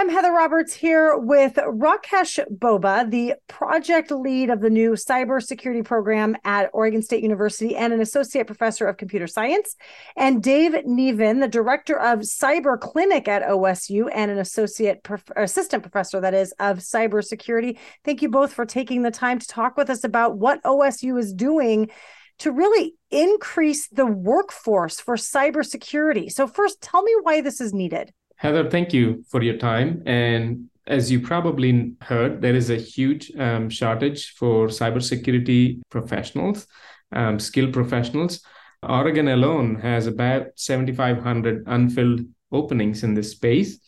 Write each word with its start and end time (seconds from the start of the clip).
I'm 0.00 0.08
Heather 0.08 0.32
Roberts 0.32 0.72
here 0.72 1.14
with 1.18 1.56
Rakesh 1.56 2.38
Bobba, 2.50 3.10
the 3.10 3.34
project 3.48 4.10
lead 4.10 4.48
of 4.48 4.62
the 4.62 4.70
new 4.70 4.92
cybersecurity 4.92 5.84
program 5.84 6.38
at 6.42 6.70
Oregon 6.72 7.02
State 7.02 7.22
University 7.22 7.76
and 7.76 7.92
an 7.92 8.00
associate 8.00 8.46
professor 8.46 8.86
of 8.86 8.96
computer 8.96 9.26
science, 9.26 9.76
and 10.16 10.42
Dave 10.42 10.74
Nevin, 10.86 11.40
the 11.40 11.48
director 11.48 11.98
of 11.98 12.20
cyber 12.20 12.80
clinic 12.80 13.28
at 13.28 13.42
OSU 13.42 14.08
and 14.10 14.30
an 14.30 14.38
associate 14.38 15.02
prof- 15.02 15.30
assistant 15.36 15.82
professor, 15.82 16.18
that 16.18 16.32
is, 16.32 16.52
of 16.52 16.78
cybersecurity. 16.78 17.76
Thank 18.02 18.22
you 18.22 18.30
both 18.30 18.54
for 18.54 18.64
taking 18.64 19.02
the 19.02 19.10
time 19.10 19.38
to 19.38 19.46
talk 19.46 19.76
with 19.76 19.90
us 19.90 20.02
about 20.02 20.38
what 20.38 20.62
OSU 20.62 21.20
is 21.20 21.34
doing 21.34 21.90
to 22.38 22.52
really 22.52 22.94
increase 23.10 23.86
the 23.88 24.06
workforce 24.06 24.98
for 24.98 25.16
cybersecurity. 25.16 26.32
So, 26.32 26.46
first, 26.46 26.80
tell 26.80 27.02
me 27.02 27.14
why 27.20 27.42
this 27.42 27.60
is 27.60 27.74
needed. 27.74 28.14
Heather, 28.40 28.70
thank 28.70 28.94
you 28.94 29.22
for 29.28 29.42
your 29.42 29.58
time. 29.58 30.02
And 30.06 30.70
as 30.86 31.12
you 31.12 31.20
probably 31.20 31.92
heard, 32.00 32.40
there 32.40 32.54
is 32.54 32.70
a 32.70 32.76
huge 32.76 33.30
um, 33.38 33.68
shortage 33.68 34.30
for 34.30 34.68
cybersecurity 34.68 35.82
professionals, 35.90 36.66
um, 37.12 37.38
skilled 37.38 37.74
professionals. 37.74 38.40
Oregon 38.82 39.28
alone 39.28 39.74
has 39.80 40.06
about 40.06 40.46
7,500 40.56 41.64
unfilled 41.66 42.22
openings 42.50 43.04
in 43.04 43.12
this 43.12 43.32
space. 43.32 43.78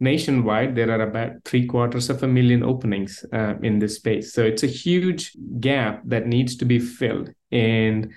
Nationwide, 0.00 0.74
there 0.74 0.90
are 0.90 1.02
about 1.02 1.44
three 1.44 1.66
quarters 1.66 2.08
of 2.08 2.22
a 2.22 2.26
million 2.26 2.62
openings 2.62 3.24
uh, 3.32 3.54
in 3.62 3.78
this 3.78 3.96
space. 3.96 4.32
So 4.32 4.42
it's 4.42 4.62
a 4.62 4.66
huge 4.66 5.32
gap 5.60 6.02
that 6.06 6.26
needs 6.26 6.56
to 6.56 6.64
be 6.64 6.78
filled. 6.78 7.30
And 7.52 8.12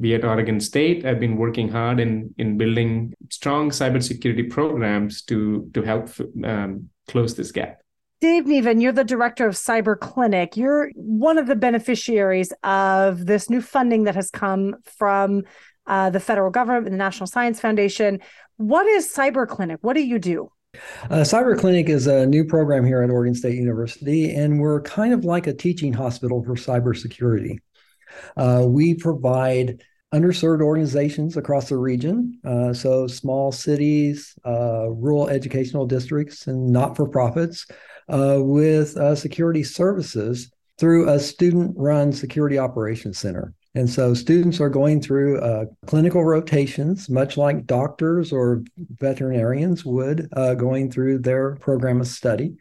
we 0.00 0.14
at 0.14 0.24
Oregon 0.24 0.58
State 0.60 1.04
have 1.04 1.20
been 1.20 1.36
working 1.36 1.68
hard 1.68 2.00
in 2.00 2.34
in 2.38 2.56
building 2.56 3.12
strong 3.30 3.70
cybersecurity 3.70 4.50
programs 4.50 5.22
to 5.22 5.70
to 5.74 5.82
help 5.82 6.08
um, 6.44 6.88
close 7.06 7.34
this 7.34 7.52
gap. 7.52 7.78
Dave 8.20 8.46
Nevin, 8.46 8.80
you're 8.80 8.92
the 8.92 9.04
director 9.04 9.46
of 9.46 9.54
Cyber 9.54 9.98
Clinic. 9.98 10.56
You're 10.56 10.90
one 10.94 11.38
of 11.38 11.46
the 11.46 11.54
beneficiaries 11.54 12.52
of 12.64 13.26
this 13.26 13.48
new 13.48 13.60
funding 13.60 14.04
that 14.04 14.16
has 14.16 14.30
come 14.30 14.74
from 14.84 15.44
uh, 15.86 16.10
the 16.10 16.18
federal 16.18 16.50
government 16.50 16.86
and 16.86 16.94
the 16.94 16.98
National 16.98 17.28
Science 17.28 17.60
Foundation. 17.60 18.18
What 18.56 18.86
is 18.86 19.08
Cyber 19.08 19.46
Clinic? 19.46 19.78
What 19.82 19.94
do 19.94 20.04
you 20.04 20.18
do? 20.18 20.50
Uh, 20.74 21.24
Cyber 21.24 21.58
Clinic 21.58 21.88
is 21.88 22.06
a 22.06 22.26
new 22.26 22.44
program 22.44 22.84
here 22.84 23.02
at 23.02 23.10
Oregon 23.10 23.34
State 23.34 23.56
University, 23.56 24.34
and 24.34 24.60
we're 24.60 24.82
kind 24.82 25.14
of 25.14 25.24
like 25.24 25.46
a 25.46 25.54
teaching 25.54 25.92
hospital 25.92 26.44
for 26.44 26.54
cybersecurity. 26.54 27.58
Uh, 28.36 28.66
we 28.68 28.94
provide 28.94 29.82
underserved 30.14 30.60
organizations 30.60 31.36
across 31.36 31.68
the 31.68 31.76
region, 31.76 32.38
uh, 32.44 32.72
so 32.72 33.06
small 33.06 33.50
cities, 33.50 34.34
uh, 34.46 34.90
rural 34.90 35.28
educational 35.28 35.86
districts, 35.86 36.46
and 36.46 36.70
not 36.70 36.96
for 36.96 37.08
profits, 37.08 37.66
uh, 38.08 38.36
with 38.38 38.96
uh, 38.96 39.14
security 39.14 39.62
services 39.62 40.50
through 40.78 41.08
a 41.08 41.18
student 41.18 41.74
run 41.76 42.12
security 42.12 42.58
operations 42.58 43.18
center. 43.18 43.54
And 43.74 43.88
so 43.88 44.14
students 44.14 44.60
are 44.60 44.70
going 44.70 45.00
through 45.00 45.40
uh, 45.40 45.66
clinical 45.86 46.24
rotations, 46.24 47.08
much 47.08 47.36
like 47.36 47.66
doctors 47.66 48.32
or 48.32 48.64
veterinarians 48.98 49.84
would, 49.84 50.28
going 50.30 50.90
through 50.90 51.18
their 51.18 51.56
program 51.56 52.00
of 52.00 52.06
study 52.06 52.56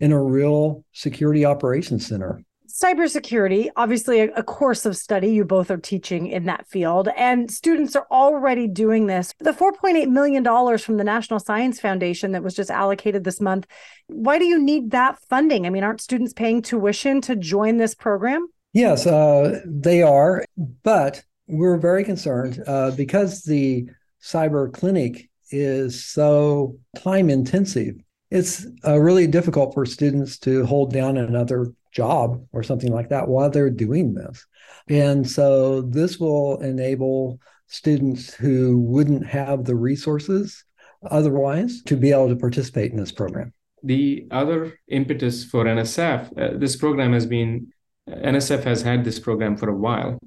in 0.00 0.12
a 0.12 0.22
real 0.22 0.84
security 0.92 1.44
operations 1.44 2.06
center 2.06 2.42
cybersecurity, 2.68 3.68
obviously 3.76 4.20
a, 4.20 4.32
a, 4.34 4.42
course 4.42 4.86
of 4.86 4.96
study 4.96 5.28
you 5.28 5.44
both 5.44 5.70
are 5.70 5.78
teaching 5.78 6.28
in 6.28 6.44
that 6.44 6.66
field, 6.68 7.08
and 7.16 7.50
students 7.50 7.96
are 7.96 8.06
already 8.10 8.68
doing 8.68 9.06
this. 9.06 9.34
The 9.40 9.52
$4.8 9.52 10.08
million 10.08 10.44
from 10.78 10.96
the 10.96 11.04
National 11.04 11.40
Science 11.40 11.80
Foundation 11.80 12.32
that 12.32 12.42
was 12.42 12.54
just 12.54 12.70
allocated 12.70 13.24
this 13.24 13.40
month, 13.40 13.66
why 14.06 14.38
do 14.38 14.44
you 14.44 14.62
need 14.62 14.92
that 14.92 15.18
funding? 15.28 15.66
I 15.66 15.70
mean, 15.70 15.82
aren't 15.82 16.00
students 16.00 16.32
paying 16.32 16.62
tuition 16.62 17.20
to 17.22 17.34
join 17.34 17.78
this 17.78 17.94
program? 17.94 18.48
Yes, 18.72 19.06
uh, 19.06 19.60
they 19.64 20.02
are, 20.02 20.44
but 20.82 21.22
we're 21.46 21.78
very 21.78 22.04
concerned 22.04 22.62
uh, 22.66 22.90
because 22.92 23.42
the 23.42 23.88
cyber 24.22 24.72
clinic 24.72 25.30
is 25.50 26.04
so 26.04 26.78
time 26.98 27.30
intensive. 27.30 27.96
It's 28.30 28.66
uh, 28.86 28.98
really 28.98 29.26
difficult 29.26 29.72
for 29.72 29.86
students 29.86 30.38
to 30.40 30.66
hold 30.66 30.92
down 30.92 31.16
another 31.16 31.72
job 31.92 32.44
or 32.52 32.62
something 32.62 32.92
like 32.92 33.08
that 33.08 33.28
while 33.28 33.48
they're 33.48 33.70
doing 33.70 34.14
this. 34.14 34.46
And 34.88 35.28
so 35.28 35.82
this 35.82 36.18
will 36.18 36.60
enable 36.60 37.40
students 37.68 38.34
who 38.34 38.78
wouldn't 38.80 39.26
have 39.26 39.64
the 39.64 39.76
resources 39.76 40.64
otherwise 41.10 41.82
to 41.84 41.96
be 41.96 42.10
able 42.10 42.28
to 42.28 42.36
participate 42.36 42.90
in 42.90 42.98
this 42.98 43.12
program. 43.12 43.52
The 43.82 44.26
other 44.30 44.78
impetus 44.88 45.44
for 45.44 45.64
NSF, 45.64 46.36
uh, 46.36 46.58
this 46.58 46.76
program 46.76 47.12
has 47.12 47.26
been, 47.26 47.68
NSF 48.08 48.64
has 48.64 48.82
had 48.82 49.04
this 49.04 49.18
program 49.18 49.56
for 49.56 49.68
a 49.68 49.74
while. 49.76 50.18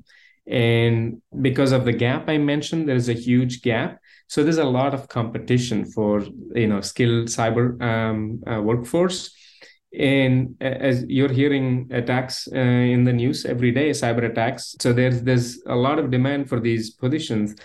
And 0.48 1.22
because 1.42 1.72
of 1.72 1.86
the 1.86 1.94
gap 1.94 2.30
I 2.30 2.38
mentioned, 2.38 2.90
there 2.90 2.96
is 2.96 3.10
a 3.10 3.14
huge 3.14 3.62
gap. 3.62 4.00
So 4.28 4.44
there's 4.44 4.58
a 4.58 4.66
lot 4.66 4.94
of 4.94 5.08
competition 5.08 5.86
for 5.86 6.22
you 6.56 6.68
know 6.68 6.82
skilled 6.82 7.28
cyber 7.28 7.82
um, 7.82 8.42
uh, 8.48 8.62
workforce 8.62 9.36
and 9.98 10.56
as 10.62 11.04
you're 11.08 11.32
hearing 11.32 11.90
attacks 11.92 12.48
uh, 12.54 12.58
in 12.58 13.04
the 13.04 13.12
news 13.12 13.46
every 13.46 13.72
day 13.72 13.90
cyber 13.90 14.30
attacks 14.30 14.76
so 14.80 14.94
there's 14.94 15.22
there's 15.24 15.62
a 15.68 15.76
lot 15.76 16.00
of 16.00 16.10
demand 16.10 16.48
for 16.48 16.62
these 16.62 16.92
positions 16.92 17.56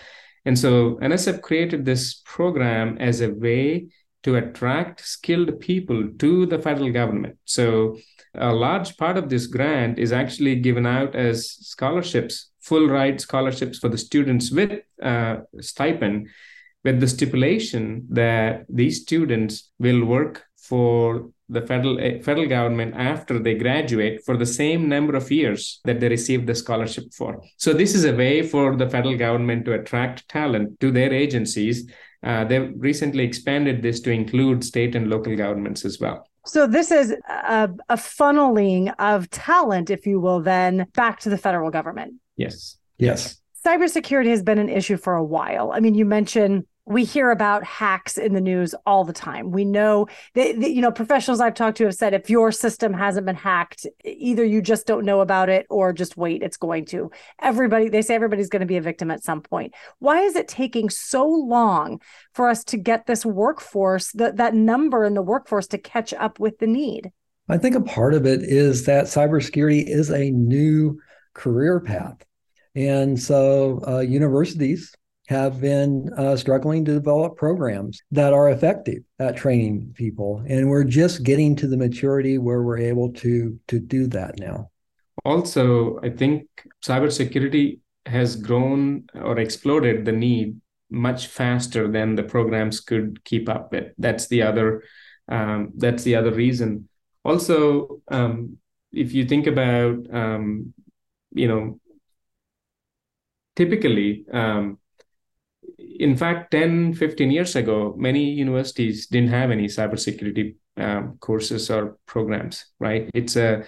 and 0.43 0.59
so 0.59 0.95
nsf 1.01 1.41
created 1.41 1.85
this 1.85 2.21
program 2.25 2.97
as 2.99 3.21
a 3.21 3.29
way 3.29 3.87
to 4.23 4.35
attract 4.35 4.99
skilled 4.99 5.57
people 5.61 6.09
to 6.19 6.45
the 6.47 6.59
federal 6.59 6.91
government 6.91 7.37
so 7.45 7.95
a 8.35 8.53
large 8.53 8.97
part 8.97 9.17
of 9.17 9.29
this 9.29 9.47
grant 9.47 9.99
is 9.99 10.11
actually 10.11 10.55
given 10.55 10.85
out 10.85 11.15
as 11.15 11.51
scholarships 11.51 12.51
full 12.61 12.87
ride 12.87 13.21
scholarships 13.21 13.79
for 13.79 13.89
the 13.89 13.97
students 13.97 14.51
with 14.51 14.81
uh, 15.01 15.37
stipend 15.61 16.27
with 16.83 16.99
the 16.99 17.07
stipulation 17.07 18.05
that 18.09 18.65
these 18.69 19.01
students 19.01 19.71
will 19.79 20.05
work 20.05 20.45
for 20.57 21.29
the 21.49 21.61
federal 21.61 21.99
eh, 21.99 22.21
federal 22.21 22.47
government 22.47 22.93
after 22.95 23.39
they 23.39 23.55
graduate 23.55 24.23
for 24.25 24.35
the 24.37 24.45
same 24.45 24.89
number 24.89 25.15
of 25.15 25.31
years 25.31 25.79
that 25.85 25.99
they 25.99 26.09
received 26.09 26.45
the 26.45 26.55
scholarship 26.55 27.13
for. 27.13 27.41
So 27.57 27.73
this 27.73 27.95
is 27.95 28.03
a 28.05 28.15
way 28.15 28.41
for 28.41 28.75
the 28.75 28.89
federal 28.89 29.17
government 29.17 29.65
to 29.65 29.73
attract 29.73 30.27
talent 30.27 30.79
to 30.81 30.91
their 30.91 31.13
agencies. 31.13 31.89
Uh, 32.23 32.43
they've 32.43 32.73
recently 32.77 33.23
expanded 33.23 33.81
this 33.81 34.01
to 34.01 34.11
include 34.11 34.63
state 34.63 34.95
and 34.95 35.09
local 35.09 35.35
governments 35.35 35.85
as 35.85 35.99
well. 35.99 36.27
So 36.47 36.65
this 36.65 36.91
is 36.91 37.11
a, 37.29 37.69
a 37.89 37.95
funneling 37.95 38.93
of 38.99 39.29
talent, 39.29 39.89
if 39.89 40.07
you 40.07 40.19
will, 40.19 40.39
then 40.39 40.87
back 40.93 41.19
to 41.21 41.29
the 41.29 41.37
federal 41.37 41.69
government. 41.69 42.15
Yes. 42.35 42.77
Yes. 42.97 43.41
Cybersecurity 43.65 44.29
has 44.29 44.43
been 44.43 44.59
an 44.59 44.69
issue 44.69 44.97
for 44.97 45.15
a 45.15 45.23
while. 45.23 45.71
I 45.71 45.79
mean, 45.79 45.93
you 45.93 46.05
mentioned 46.05 46.65
we 46.87 47.03
hear 47.03 47.31
about 47.31 47.65
hacks 47.65 48.17
in 48.17 48.33
the 48.33 48.41
news 48.41 48.73
all 48.85 49.03
the 49.03 49.13
time. 49.13 49.51
We 49.51 49.65
know 49.65 50.07
that, 50.35 50.59
that, 50.59 50.71
you 50.71 50.81
know 50.81 50.91
professionals 50.91 51.41
I've 51.41 51.53
talked 51.53 51.77
to 51.77 51.85
have 51.85 51.95
said 51.95 52.13
if 52.13 52.29
your 52.29 52.51
system 52.51 52.93
hasn't 52.93 53.25
been 53.25 53.35
hacked, 53.35 53.85
either 54.05 54.45
you 54.45 54.61
just 54.61 54.87
don't 54.87 55.05
know 55.05 55.19
about 55.19 55.49
it 55.49 55.65
or 55.69 55.91
just 55.91 56.15
wait, 56.15 56.41
it's 56.41 56.57
going 56.57 56.85
to. 56.85 57.11
Everybody 57.41 57.89
they 57.89 58.01
say 58.01 58.15
everybody's 58.15 58.49
going 58.49 58.61
to 58.61 58.65
be 58.65 58.77
a 58.77 58.81
victim 58.81 59.11
at 59.11 59.23
some 59.23 59.41
point. 59.41 59.73
Why 59.99 60.21
is 60.21 60.35
it 60.35 60.47
taking 60.47 60.89
so 60.89 61.27
long 61.27 61.99
for 62.33 62.47
us 62.47 62.63
to 62.65 62.77
get 62.77 63.05
this 63.05 63.25
workforce, 63.25 64.11
that 64.13 64.37
that 64.37 64.53
number 64.53 65.03
in 65.03 65.13
the 65.13 65.21
workforce 65.21 65.67
to 65.67 65.77
catch 65.77 66.13
up 66.13 66.39
with 66.39 66.59
the 66.59 66.67
need? 66.67 67.11
I 67.49 67.57
think 67.57 67.75
a 67.75 67.81
part 67.81 68.13
of 68.13 68.25
it 68.25 68.41
is 68.43 68.85
that 68.85 69.05
cybersecurity 69.05 69.87
is 69.87 70.09
a 70.09 70.31
new 70.31 70.99
career 71.33 71.79
path. 71.79 72.23
And 72.75 73.19
so 73.19 73.81
uh, 73.87 73.99
universities 73.99 74.93
have 75.27 75.59
been 75.59 76.09
uh, 76.17 76.35
struggling 76.35 76.85
to 76.85 76.93
develop 76.93 77.35
programs 77.35 78.01
that 78.11 78.33
are 78.33 78.49
effective 78.49 79.03
at 79.19 79.35
training 79.35 79.93
people. 79.95 80.41
And 80.47 80.69
we're 80.69 80.85
just 80.85 81.23
getting 81.23 81.55
to 81.57 81.67
the 81.67 81.77
maturity 81.77 82.37
where 82.37 82.63
we're 82.63 82.79
able 82.79 83.11
to 83.13 83.59
to 83.67 83.79
do 83.79 84.07
that 84.07 84.39
now. 84.39 84.69
Also 85.25 85.99
i 86.01 86.09
think 86.09 86.47
cybersecurity 86.85 87.79
has 88.05 88.35
grown 88.35 89.03
or 89.13 89.37
exploded 89.37 90.05
the 90.05 90.11
need 90.11 90.59
much 90.89 91.27
faster 91.27 91.87
than 91.87 92.15
the 92.15 92.23
programs 92.23 92.79
could 92.79 93.21
keep 93.25 93.49
up 93.49 93.71
with. 93.71 93.91
That's 93.97 94.27
the 94.27 94.43
other 94.43 94.83
um, 95.27 95.73
that's 95.75 96.03
the 96.03 96.15
other 96.15 96.31
reason. 96.31 96.87
Also 97.25 98.01
um, 98.07 98.57
if 98.93 99.13
you 99.13 99.25
think 99.25 99.47
about 99.47 99.97
um, 100.13 100.73
you 101.31 101.47
know 101.47 101.79
typically 103.55 104.25
um, 104.31 104.77
in 105.99 106.15
fact 106.15 106.51
10 106.51 106.93
15 106.93 107.31
years 107.31 107.55
ago 107.55 107.95
many 107.97 108.31
universities 108.31 109.07
didn't 109.07 109.29
have 109.29 109.51
any 109.51 109.65
cybersecurity 109.65 110.55
um, 110.77 111.17
courses 111.19 111.69
or 111.69 111.97
programs 112.05 112.65
right 112.79 113.09
it's 113.13 113.35
a 113.35 113.63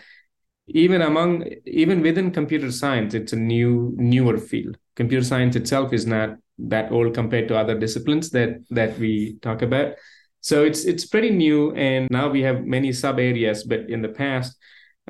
even 0.68 1.02
among 1.02 1.44
even 1.66 2.02
within 2.02 2.32
computer 2.32 2.72
science 2.72 3.14
it's 3.14 3.34
a 3.34 3.36
new 3.36 3.94
newer 3.98 4.38
field 4.38 4.78
computer 4.96 5.24
science 5.26 5.56
itself 5.56 5.92
is 5.94 6.06
not 6.06 6.38
that 6.58 6.92
old 6.92 7.14
compared 7.14 7.48
to 7.48 7.58
other 7.58 7.78
disciplines 7.78 8.30
that 8.30 8.60
that 8.70 8.98
we 9.00 9.38
talk 9.42 9.62
about 9.62 9.94
So 10.42 10.64
it's 10.64 10.86
it's 10.86 11.06
pretty 11.06 11.32
new, 11.32 11.76
and 11.76 12.08
now 12.10 12.30
we 12.30 12.42
have 12.42 12.66
many 12.66 12.94
sub 12.94 13.20
areas. 13.20 13.64
But 13.64 13.90
in 13.90 14.02
the 14.02 14.10
past, 14.10 14.56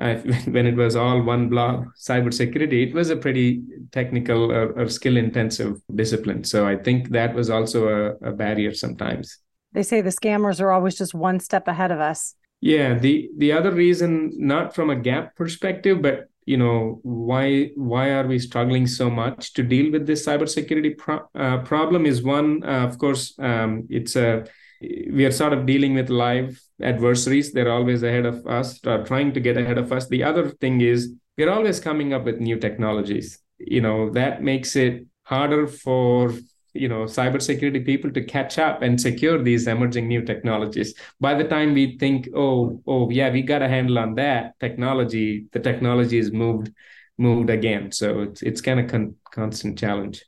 uh, 0.00 0.14
when 0.46 0.66
it 0.66 0.76
was 0.76 0.96
all 0.96 1.22
one 1.22 1.48
block 1.48 1.84
cybersecurity, 1.96 2.88
it 2.88 2.94
was 2.94 3.10
a 3.10 3.16
pretty 3.16 3.62
technical 3.92 4.50
or, 4.50 4.72
or 4.78 4.88
skill 4.88 5.16
intensive 5.16 5.80
discipline. 5.94 6.44
So 6.44 6.66
I 6.66 6.76
think 6.76 7.10
that 7.10 7.34
was 7.34 7.50
also 7.50 7.88
a, 7.88 8.30
a 8.30 8.32
barrier 8.32 8.74
sometimes. 8.74 9.38
They 9.72 9.82
say 9.82 10.00
the 10.00 10.10
scammers 10.10 10.60
are 10.60 10.72
always 10.72 10.96
just 10.96 11.14
one 11.14 11.38
step 11.38 11.68
ahead 11.68 11.92
of 11.92 12.00
us. 12.00 12.34
Yeah, 12.60 12.98
the 12.98 13.30
the 13.38 13.52
other 13.52 13.70
reason, 13.70 14.32
not 14.36 14.74
from 14.74 14.90
a 14.90 14.96
gap 14.96 15.36
perspective, 15.36 16.02
but 16.02 16.28
you 16.44 16.56
know 16.56 17.00
why 17.02 17.70
why 17.76 18.10
are 18.10 18.26
we 18.26 18.38
struggling 18.38 18.86
so 18.86 19.08
much 19.08 19.54
to 19.54 19.62
deal 19.62 19.92
with 19.92 20.06
this 20.06 20.26
cybersecurity 20.26 20.98
pro- 20.98 21.28
uh, 21.34 21.58
problem 21.58 22.04
is 22.04 22.22
one, 22.22 22.62
uh, 22.64 22.86
of 22.86 22.98
course, 22.98 23.34
um, 23.38 23.86
it's 23.88 24.16
a 24.16 24.44
we 24.80 25.24
are 25.24 25.32
sort 25.32 25.52
of 25.52 25.66
dealing 25.66 25.94
with 25.94 26.08
live 26.08 26.60
adversaries. 26.82 27.52
They're 27.52 27.70
always 27.70 28.02
ahead 28.02 28.26
of 28.26 28.46
us, 28.46 28.78
trying 28.80 29.32
to 29.32 29.40
get 29.40 29.56
ahead 29.56 29.78
of 29.78 29.92
us. 29.92 30.08
The 30.08 30.24
other 30.24 30.48
thing 30.48 30.80
is 30.80 31.12
we're 31.36 31.50
always 31.50 31.80
coming 31.80 32.12
up 32.12 32.24
with 32.24 32.40
new 32.40 32.58
technologies. 32.58 33.38
You 33.58 33.82
know 33.82 34.10
that 34.10 34.42
makes 34.42 34.76
it 34.76 35.06
harder 35.24 35.66
for 35.66 36.32
you 36.72 36.88
know 36.88 37.04
cybersecurity 37.04 37.84
people 37.84 38.10
to 38.12 38.24
catch 38.24 38.58
up 38.58 38.82
and 38.82 39.00
secure 39.00 39.42
these 39.42 39.66
emerging 39.66 40.06
new 40.06 40.22
technologies 40.22 40.94
by 41.20 41.34
the 41.34 41.44
time 41.44 41.74
we 41.74 41.98
think 41.98 42.28
oh 42.34 42.80
oh 42.86 43.10
yeah 43.10 43.30
we 43.30 43.42
got 43.42 43.62
a 43.62 43.68
handle 43.68 43.98
on 43.98 44.14
that 44.14 44.58
technology 44.60 45.46
the 45.52 45.58
technology 45.58 46.16
is 46.16 46.30
moved 46.30 46.72
moved 47.18 47.50
again 47.50 47.90
so 47.90 48.20
it's 48.20 48.42
it's 48.42 48.60
kind 48.60 48.78
of 48.78 48.88
con- 48.88 49.16
constant 49.32 49.78
challenge 49.78 50.24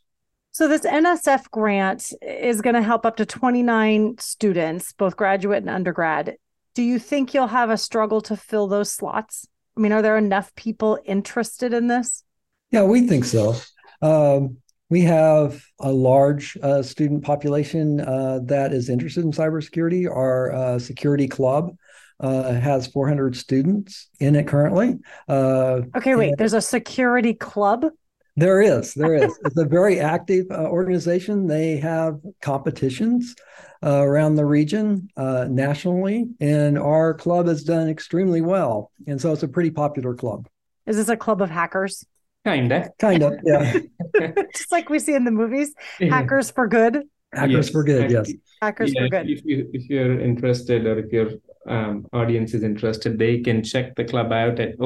so 0.53 0.69
this 0.69 0.83
nsf 0.83 1.51
grant 1.51 2.13
is 2.23 2.61
going 2.61 2.75
to 2.75 2.83
help 2.83 3.05
up 3.05 3.17
to 3.17 3.27
29 3.27 4.15
students 4.19 4.93
both 4.93 5.17
graduate 5.17 5.63
and 5.63 5.71
undergrad 5.71 6.37
do 6.75 6.83
you 6.83 6.99
think 6.99 7.35
you'll 7.35 7.49
have 7.49 7.71
a 7.71 7.77
struggle 7.77 8.21
to 8.21 8.37
fill 8.37 8.69
those 8.69 8.93
slots 8.93 9.47
i 9.77 9.81
mean 9.81 9.93
are 9.93 10.03
there 10.03 10.17
enough 10.17 10.55
people 10.55 10.99
interested 11.05 11.73
in 11.73 11.89
this 11.89 12.23
yeah 12.71 12.85
we 12.85 13.07
think 13.07 13.25
so 13.25 13.55
um, 14.03 14.57
we 14.93 15.01
have 15.01 15.65
a 15.81 15.91
large 15.91 16.59
uh, 16.63 16.83
student 16.83 17.25
population 17.25 18.01
uh, 18.01 18.41
that 18.43 18.75
is 18.75 18.91
interested 18.91 19.25
in 19.25 19.33
cybersecurity. 19.33 20.07
Our 20.07 20.53
uh, 20.53 20.79
security 20.79 21.27
club 21.27 21.75
uh, 22.21 22.53
has 22.53 22.89
400 22.89 23.35
students 23.35 24.11
in 24.21 24.37
it 24.37 24.47
currently. 24.47 24.99
Uh, 25.27 25.81
okay, 25.97 26.15
wait, 26.15 26.35
there's 26.37 26.53
a 26.53 26.61
security 26.61 27.33
club? 27.33 27.87
There 28.37 28.63
is. 28.63 28.95
There 28.95 29.15
is. 29.15 29.39
it's 29.45 29.57
a 29.57 29.65
very 29.65 30.01
active 30.01 30.47
uh, 30.51 30.67
organization. 30.67 31.47
They 31.47 31.77
have 31.79 32.19
competitions 32.41 33.35
around 33.83 34.37
the 34.37 34.45
region 34.45 35.09
nationally, 35.17 36.27
and 36.41 36.79
our 36.79 37.15
club 37.15 37.49
has 37.49 37.65
done 37.65 37.89
extremely 37.89 38.41
well. 38.41 38.91
And 39.07 39.21
so 39.21 39.33
it's 39.33 39.43
a 39.43 39.49
pretty 39.49 39.71
popular 39.71 40.15
club. 40.15 40.49
Is 40.87 40.97
this 40.97 41.09
a 41.09 41.17
club 41.17 41.43
of 41.43 41.51
hackers? 41.51 42.05
Kinda. 42.45 42.91
Kind 42.99 43.23
of, 43.23 43.35
yeah. 43.45 43.79
Just 44.55 44.73
like 44.73 44.89
we 44.89 44.99
see 44.99 45.15
in 45.15 45.25
the 45.25 45.31
movies, 45.31 45.75
hackers 45.99 46.51
for 46.51 46.67
good. 46.67 47.05
Hackers 47.33 47.67
yes. 47.67 47.71
for 47.71 47.85
good, 47.85 48.11
yes. 48.11 48.33
Hackers 48.61 48.93
yeah, 48.95 49.03
for 49.03 49.09
good. 49.09 49.31
If, 49.31 49.45
you, 49.45 49.71
if 49.73 49.89
you're 49.89 50.21
interested 50.21 50.87
or 50.87 50.99
if 50.99 51.13
your 51.13 51.31
um, 51.67 52.07
audience 52.13 52.53
is 52.53 52.63
interested, 52.63 53.19
they 53.19 53.41
can 53.41 53.63
check 53.63 53.95
the 53.95 54.05
club 54.05 54.33
out 54.33 54.59
at 54.59 54.79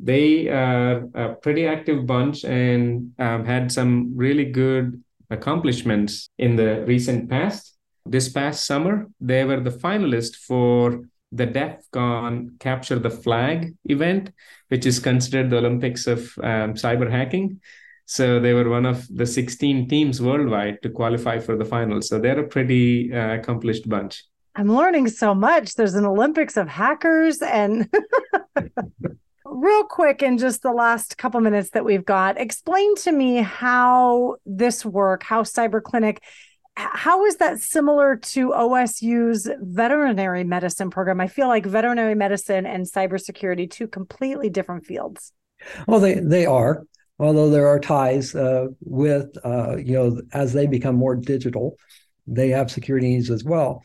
They 0.00 0.48
are 0.48 1.08
a 1.14 1.34
pretty 1.34 1.66
active 1.66 2.04
bunch 2.06 2.44
and 2.44 3.12
um, 3.18 3.44
had 3.44 3.70
some 3.70 4.16
really 4.16 4.46
good 4.46 5.02
accomplishments 5.30 6.28
in 6.38 6.56
the 6.56 6.84
recent 6.86 7.30
past. 7.30 7.76
This 8.06 8.28
past 8.28 8.66
summer, 8.66 9.06
they 9.20 9.44
were 9.44 9.60
the 9.60 9.70
finalist 9.70 10.36
for 10.36 11.08
the 11.32 11.46
DEF 11.46 11.84
CON 11.92 12.56
Capture 12.60 12.98
the 12.98 13.10
Flag 13.10 13.74
event, 13.86 14.30
which 14.68 14.86
is 14.86 14.98
considered 14.98 15.50
the 15.50 15.58
Olympics 15.58 16.06
of 16.06 16.20
um, 16.42 16.74
cyber 16.74 17.10
hacking. 17.10 17.60
So 18.06 18.38
they 18.38 18.52
were 18.52 18.68
one 18.68 18.86
of 18.86 19.06
the 19.08 19.26
16 19.26 19.88
teams 19.88 20.20
worldwide 20.20 20.82
to 20.82 20.90
qualify 20.90 21.38
for 21.38 21.56
the 21.56 21.64
finals. 21.64 22.08
So 22.08 22.18
they're 22.18 22.40
a 22.40 22.48
pretty 22.48 23.12
uh, 23.12 23.34
accomplished 23.34 23.88
bunch. 23.88 24.24
I'm 24.56 24.72
learning 24.72 25.08
so 25.08 25.34
much. 25.34 25.74
There's 25.74 25.94
an 25.94 26.04
Olympics 26.04 26.56
of 26.56 26.68
hackers 26.68 27.42
and 27.42 27.88
real 29.44 29.84
quick 29.84 30.22
in 30.22 30.38
just 30.38 30.62
the 30.62 30.72
last 30.72 31.18
couple 31.18 31.40
minutes 31.40 31.70
that 31.70 31.84
we've 31.84 32.04
got, 32.04 32.40
explain 32.40 32.94
to 32.96 33.12
me 33.12 33.36
how 33.36 34.36
this 34.46 34.84
work, 34.84 35.22
how 35.22 35.42
Cyber 35.42 35.82
Clinic 35.82 36.20
how 36.76 37.24
is 37.24 37.36
that 37.36 37.60
similar 37.60 38.16
to 38.16 38.50
OSU's 38.50 39.48
veterinary 39.60 40.44
medicine 40.44 40.90
program? 40.90 41.20
I 41.20 41.28
feel 41.28 41.48
like 41.48 41.66
veterinary 41.66 42.14
medicine 42.14 42.66
and 42.66 42.84
cybersecurity 42.84 43.70
two 43.70 43.86
completely 43.86 44.50
different 44.50 44.84
fields. 44.84 45.32
Well, 45.86 46.00
they 46.00 46.14
they 46.14 46.46
are, 46.46 46.84
although 47.18 47.48
there 47.48 47.68
are 47.68 47.78
ties 47.78 48.34
uh, 48.34 48.68
with 48.80 49.36
uh, 49.44 49.76
you 49.76 49.92
know 49.92 50.20
as 50.32 50.52
they 50.52 50.66
become 50.66 50.96
more 50.96 51.14
digital, 51.14 51.76
they 52.26 52.48
have 52.48 52.70
security 52.70 53.08
needs 53.08 53.30
as 53.30 53.44
well. 53.44 53.84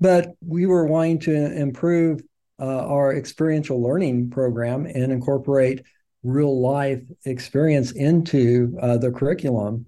But 0.00 0.28
we 0.44 0.66
were 0.66 0.86
wanting 0.86 1.20
to 1.20 1.56
improve 1.56 2.20
uh, 2.60 2.86
our 2.86 3.14
experiential 3.14 3.82
learning 3.82 4.30
program 4.30 4.86
and 4.86 5.12
incorporate 5.12 5.82
real 6.22 6.60
life 6.60 7.02
experience 7.24 7.92
into 7.92 8.76
uh, 8.80 8.96
the 8.96 9.10
curriculum 9.10 9.86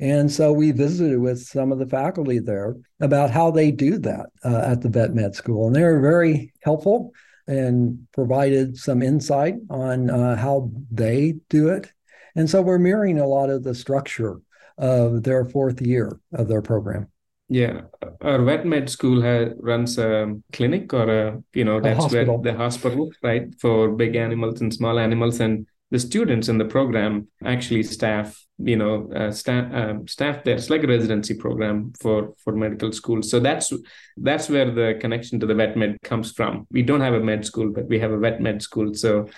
and 0.00 0.30
so 0.30 0.52
we 0.52 0.70
visited 0.70 1.18
with 1.18 1.40
some 1.40 1.72
of 1.72 1.78
the 1.78 1.86
faculty 1.86 2.38
there 2.38 2.76
about 3.00 3.30
how 3.30 3.50
they 3.50 3.70
do 3.72 3.98
that 3.98 4.26
uh, 4.44 4.62
at 4.64 4.80
the 4.80 4.88
vet 4.88 5.12
med 5.12 5.34
school. 5.34 5.66
And 5.66 5.74
they 5.74 5.82
were 5.82 6.00
very 6.00 6.52
helpful 6.62 7.12
and 7.48 8.06
provided 8.12 8.76
some 8.76 9.02
insight 9.02 9.56
on 9.70 10.10
uh, 10.10 10.36
how 10.36 10.70
they 10.90 11.36
do 11.48 11.68
it. 11.68 11.92
And 12.36 12.48
so 12.48 12.62
we're 12.62 12.78
mirroring 12.78 13.18
a 13.18 13.26
lot 13.26 13.50
of 13.50 13.64
the 13.64 13.74
structure 13.74 14.40
of 14.76 15.24
their 15.24 15.44
fourth 15.44 15.80
year 15.80 16.20
of 16.32 16.46
their 16.46 16.62
program. 16.62 17.08
Yeah, 17.48 17.82
our 18.20 18.42
vet 18.42 18.66
med 18.66 18.90
school 18.90 19.22
has, 19.22 19.52
runs 19.58 19.98
a 19.98 20.34
clinic 20.52 20.92
or 20.92 21.08
a 21.08 21.42
you 21.54 21.64
know 21.64 21.80
that's 21.80 22.12
where 22.12 22.26
the 22.42 22.52
hospital 22.52 23.10
right 23.22 23.54
for 23.58 23.88
big 23.88 24.16
animals 24.16 24.60
and 24.60 24.72
small 24.72 24.98
animals, 24.98 25.40
and 25.40 25.66
the 25.90 25.98
students 25.98 26.48
in 26.48 26.58
the 26.58 26.66
program 26.66 27.26
actually 27.44 27.82
staff 27.82 28.38
you 28.58 28.76
know 28.76 29.10
uh, 29.12 29.30
staff 29.30 29.72
um, 29.72 30.06
staff 30.06 30.44
there 30.44 30.56
it's 30.56 30.68
like 30.68 30.82
a 30.82 30.86
residency 30.86 31.34
program 31.34 31.92
for 32.00 32.34
for 32.44 32.52
medical 32.52 32.92
schools. 32.92 33.30
So 33.30 33.40
that's 33.40 33.72
that's 34.18 34.50
where 34.50 34.70
the 34.70 34.98
connection 35.00 35.40
to 35.40 35.46
the 35.46 35.54
vet 35.54 35.74
med 35.74 35.96
comes 36.02 36.32
from. 36.32 36.66
We 36.70 36.82
don't 36.82 37.00
have 37.00 37.14
a 37.14 37.20
med 37.20 37.46
school 37.46 37.72
but 37.72 37.86
we 37.86 37.98
have 37.98 38.12
a 38.12 38.18
vet 38.18 38.42
med 38.42 38.62
school. 38.62 38.92
So 38.94 39.28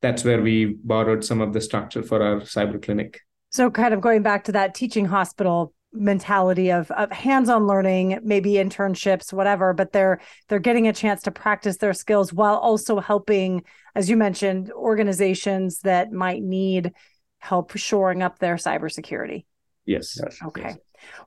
that's 0.00 0.24
where 0.24 0.40
we 0.40 0.76
borrowed 0.82 1.24
some 1.24 1.42
of 1.42 1.52
the 1.52 1.60
structure 1.60 2.02
for 2.02 2.22
our 2.22 2.40
cyber 2.40 2.82
clinic. 2.82 3.20
So 3.50 3.70
kind 3.70 3.92
of 3.92 4.00
going 4.00 4.22
back 4.22 4.44
to 4.44 4.52
that 4.52 4.74
teaching 4.74 5.04
hospital 5.04 5.74
mentality 5.92 6.70
of, 6.70 6.90
of 6.92 7.10
hands-on 7.10 7.66
learning 7.66 8.20
maybe 8.22 8.52
internships 8.52 9.32
whatever 9.32 9.72
but 9.72 9.90
they're 9.90 10.20
they're 10.48 10.60
getting 10.60 10.86
a 10.86 10.92
chance 10.92 11.22
to 11.22 11.32
practice 11.32 11.78
their 11.78 11.92
skills 11.92 12.32
while 12.32 12.54
also 12.56 13.00
helping 13.00 13.64
as 13.96 14.08
you 14.08 14.16
mentioned 14.16 14.70
organizations 14.70 15.80
that 15.80 16.12
might 16.12 16.42
need 16.42 16.92
help 17.40 17.76
shoring 17.76 18.22
up 18.22 18.38
their 18.38 18.56
cybersecurity. 18.56 19.44
Yes. 19.86 20.18
Okay. 20.46 20.62
yes. 20.62 20.76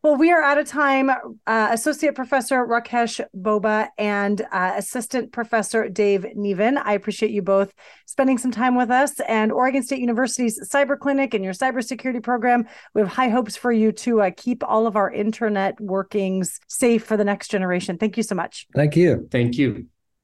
Well, 0.02 0.16
we 0.16 0.32
are 0.32 0.42
out 0.42 0.58
of 0.58 0.68
time. 0.68 1.10
Uh, 1.10 1.70
Associate 1.72 2.14
Professor 2.14 2.66
Rakesh 2.66 3.24
Bobba 3.36 3.90
and 3.98 4.42
uh, 4.52 4.74
Assistant 4.76 5.32
Professor 5.32 5.90
Dave 5.90 6.26
Nevin. 6.36 6.78
I 6.78 6.94
appreciate 6.94 7.32
you 7.32 7.42
both 7.42 7.74
spending 8.06 8.38
some 8.38 8.52
time 8.52 8.76
with 8.76 8.92
us. 8.92 9.20
And 9.22 9.52
Oregon 9.52 9.84
State 9.84 10.00
University's 10.00 10.60
Cyber 10.70 10.98
Clinic 10.98 11.34
and 11.34 11.44
your 11.44 11.54
cybersecurity 11.54 12.22
program. 12.22 12.66
We 12.94 13.02
have 13.02 13.10
high 13.10 13.30
hopes 13.30 13.56
for 13.56 13.72
you 13.72 13.92
to 13.94 14.22
uh, 14.22 14.32
keep 14.36 14.64
all 14.64 14.88
of 14.88 14.96
our 14.96 15.12
internet 15.12 15.80
workings 15.80 16.60
safe 16.68 17.04
for 17.04 17.18
the 17.18 17.24
next 17.24 17.50
generation. 17.50 17.98
Thank 17.98 18.18
you 18.18 18.24
so 18.24 18.36
much. 18.36 18.68
Thank 18.76 18.96
you. 18.96 19.28
Thank 19.32 19.58
you. 19.58 19.88